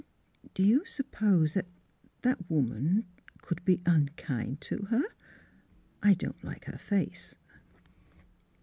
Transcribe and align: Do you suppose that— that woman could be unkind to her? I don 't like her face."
Do 0.55 0.63
you 0.63 0.83
suppose 0.83 1.53
that— 1.53 1.67
that 2.23 2.49
woman 2.49 3.05
could 3.43 3.63
be 3.63 3.83
unkind 3.85 4.59
to 4.61 4.87
her? 4.89 5.03
I 6.01 6.15
don 6.15 6.31
't 6.33 6.43
like 6.43 6.65
her 6.65 6.79
face." 6.79 7.35